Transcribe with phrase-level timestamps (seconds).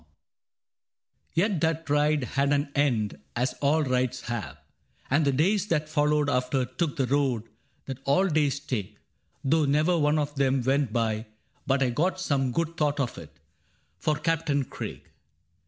[0.01, 0.05] II
[1.35, 4.57] Yet that ride had an end, as all rides have;
[5.11, 7.43] And the days that followed after took the road
[7.85, 8.97] That all days take,—
[9.43, 11.27] though never one of them Went by
[11.67, 13.39] but I got some good thought of it
[13.99, 15.07] For Captain Craig.